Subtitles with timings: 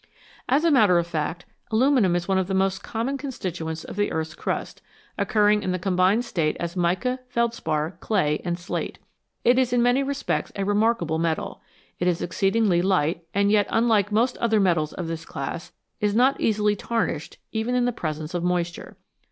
[0.49, 4.11] As a matter of fact, aluminium is one of the most common constituents of the
[4.11, 4.81] earth's crust,
[5.15, 8.97] occurring in the combined state as mica, felspar, clay, and slate.
[9.43, 11.61] It is in many respects a remarkable metal.
[11.99, 16.41] It is exceedingly light, and yet, unlike most other metals of this class, is not
[16.41, 18.97] easily tarnished even in the presence of moisture.